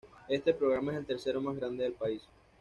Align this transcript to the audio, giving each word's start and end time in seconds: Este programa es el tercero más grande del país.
Este 0.27 0.55
programa 0.55 0.93
es 0.93 0.97
el 0.97 1.05
tercero 1.05 1.39
más 1.41 1.55
grande 1.57 1.83
del 1.83 1.93
país. 1.93 2.23